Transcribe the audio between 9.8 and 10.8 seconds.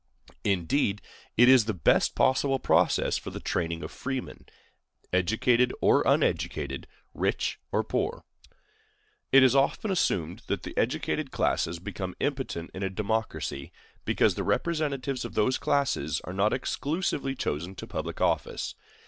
assumed that the